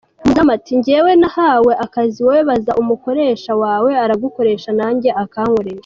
[0.23, 5.79] Umuzamu ati “Njyewe nahawe akazi, wowe baza umukoresha wawe, aragukoresha nanjye akankoresha.